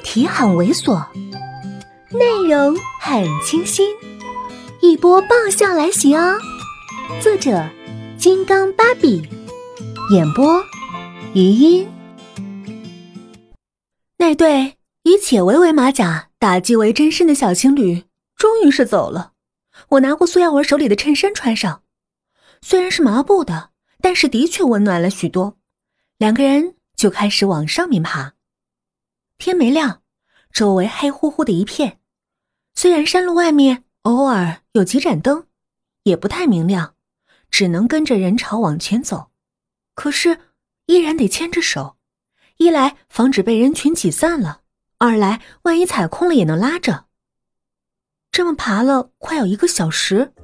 [0.00, 1.06] 题很猥琐，
[2.10, 3.94] 内容很清新，
[4.80, 6.38] 一波爆笑来袭哦！
[7.20, 7.68] 作者：
[8.18, 9.22] 金刚芭比，
[10.12, 10.62] 演播：
[11.34, 11.88] 余音。
[14.18, 18.04] 那对以且为为马甲、打击为真身的小情侣，
[18.36, 19.32] 终于是走了。
[19.90, 21.82] 我拿过苏耀文手里的衬衫穿上，
[22.60, 23.70] 虽然是麻布的，
[24.00, 25.56] 但是的确温暖了许多。
[26.18, 28.34] 两个人就开始往上面爬。
[29.40, 30.02] 天没亮，
[30.52, 31.98] 周围黑乎乎的一片。
[32.74, 35.46] 虽然山路外面偶尔有几盏灯，
[36.02, 36.94] 也不太明亮，
[37.50, 39.30] 只能跟着人潮往前走。
[39.94, 40.38] 可是
[40.86, 41.96] 依然得牵着手，
[42.58, 44.60] 一来防止被人群挤散了，
[44.98, 47.06] 二来万一踩空了也能拉着。
[48.30, 50.34] 这么爬了快有一个小时，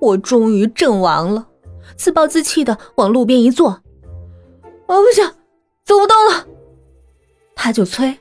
[0.00, 1.48] 我终于阵亡了，
[1.96, 3.84] 自暴自弃的往路边一坐。
[4.88, 5.24] 我不行，
[5.84, 6.55] 走不动了。
[7.66, 8.16] 他就催：“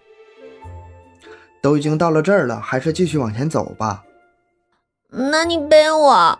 [1.61, 4.03] 都已经到了这儿了，还是继续往前走吧。”
[5.31, 6.39] 那你背我。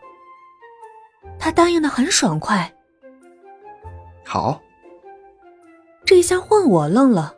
[1.38, 2.74] 他答应的很爽快。
[4.26, 4.60] 好。
[6.04, 7.36] 这下换我愣了，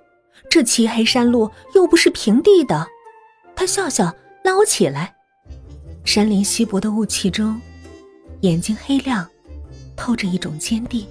[0.50, 2.88] 这漆黑山路又不是平地的。
[3.54, 5.18] 他笑笑，拉我起来。
[6.06, 7.60] 山林稀薄的雾气中，
[8.40, 9.28] 眼睛黑亮，
[9.98, 11.06] 透着一种坚定。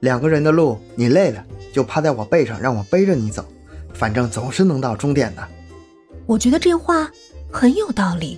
[0.00, 1.44] 两个人的路，你累了
[1.74, 3.44] 就趴在我背上，让我背着你走，
[4.02, 5.48] 反正总是能到终点的。
[6.26, 7.08] 我觉得这话
[7.52, 8.36] 很有道理。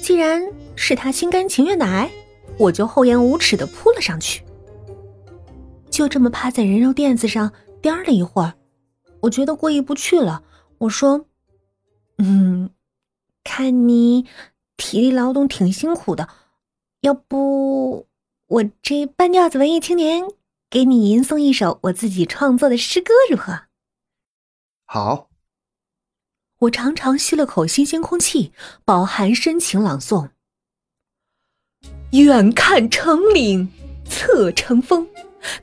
[0.00, 0.42] 既然
[0.74, 2.10] 是他心甘情愿的挨，
[2.56, 4.42] 我就厚颜无耻的扑了上去。
[5.90, 8.54] 就这么趴在人肉垫子上颠了一会儿，
[9.20, 10.42] 我觉得过意不去了。
[10.78, 11.26] 我说
[12.16, 12.70] ：“嗯，
[13.44, 14.24] 看你
[14.78, 16.26] 体力劳动挺辛苦的，
[17.02, 18.06] 要不
[18.46, 20.24] 我这半吊子文艺青年。”
[20.70, 23.64] 给你吟诵一首我自己创作的诗歌，如何？
[24.92, 25.28] 好。
[26.62, 28.52] 我长长吸了口新鲜空气，
[28.84, 30.30] 饱含深情朗诵：
[32.10, 33.70] 远看成岭
[34.04, 35.06] 侧成峰，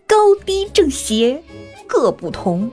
[0.07, 1.43] 高低正斜
[1.85, 2.71] 各不同。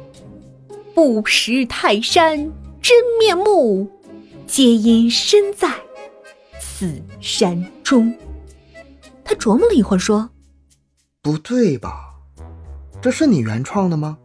[0.95, 3.91] 不识泰山真面目，
[4.47, 5.75] 皆因身在
[6.61, 8.17] 此山中。
[9.25, 10.31] 他琢磨了一会儿，说
[11.21, 12.15] ：“不对吧？”
[13.03, 14.17] 这是你原创的吗？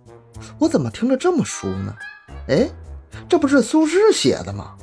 [0.60, 1.98] 我怎么听着这么熟呢？
[2.50, 2.70] 哎，
[3.28, 4.76] 这不是苏轼写的吗？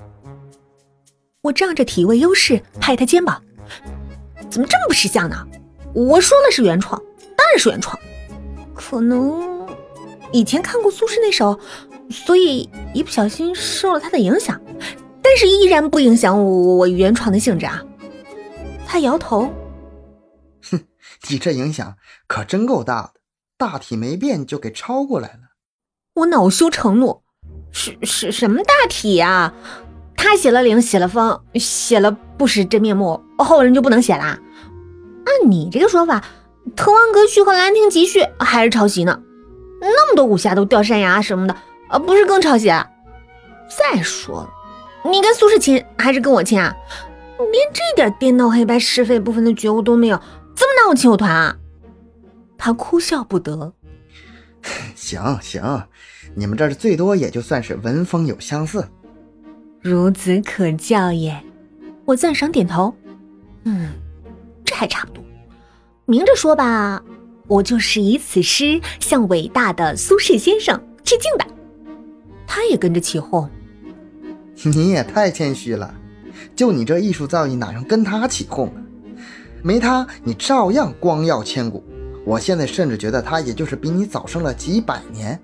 [1.43, 3.43] 我仗着体位优势拍他肩膀，
[4.49, 5.47] 怎么这么不识相呢？
[5.95, 7.01] 我说了是原创，
[7.37, 7.99] 当然是原创。
[8.75, 9.67] 可能
[10.33, 11.59] 以前看过苏轼那首，
[12.11, 14.61] 所以一不小心受了他的影响，
[15.21, 17.83] 但是依然不影响我我原创的性质啊。
[18.87, 19.53] 他摇头，
[20.71, 20.85] 哼，
[21.29, 21.97] 你这影响
[22.29, 23.13] 可真够大的。
[23.59, 25.41] 大体没变就给抄过来了，
[26.15, 27.23] 我恼羞成怒，
[27.77, 29.53] 是是什么大体呀？
[30.17, 34.39] 他写了岭，写了峰，写了不识真面目，后人就不能写啦？
[35.27, 36.21] 按你这个说法，
[36.75, 39.21] 《滕王阁序》和《兰亭集序》还是抄袭呢？
[39.83, 41.55] 那么多武侠都掉山崖什么的，
[41.91, 42.69] 呃，不是更抄袭？
[42.69, 44.51] 再说了，
[45.11, 46.75] 你跟苏轼亲还是跟我亲啊？
[47.39, 51.55] 连这点颠倒黑白是非不分的觉悟都没有，怎么拿我亲友团啊？
[52.57, 53.75] 他哭笑不得。
[54.97, 55.87] 行行，
[56.35, 58.85] 你们这儿最多也就算是文风有相似，
[59.83, 61.41] 孺子可教也。
[62.07, 62.93] 我赞赏点头。
[63.65, 63.91] 嗯，
[64.65, 65.23] 这还差不多。
[66.07, 67.03] 明着说吧，
[67.47, 71.47] 我就是以此诗向伟大的苏轼先生致敬的。
[72.47, 73.49] 他也跟着起哄。
[74.65, 75.95] 你也太谦虚了，
[76.55, 78.81] 就你这艺术造诣，哪能跟他起哄啊？
[79.63, 81.85] 没他，你照样光耀千古。
[82.27, 85.41] 我现在甚至觉得他也就是比你早生了几百年，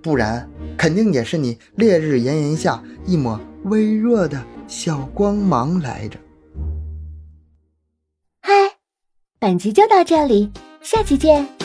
[0.00, 6.18] 不然肯定也是你烈日炎炎下一抹微弱的小光芒来着。
[8.40, 8.50] 嗨，
[9.38, 10.50] 本集就到这里，
[10.80, 11.55] 下期见。